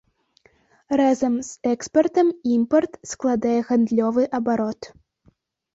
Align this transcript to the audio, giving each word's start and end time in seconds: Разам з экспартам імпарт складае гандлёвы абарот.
Разам 1.01 1.33
з 1.49 1.73
экспартам 1.73 2.27
імпарт 2.55 2.93
складае 3.13 3.55
гандлёвы 3.69 4.23
абарот. 4.41 4.81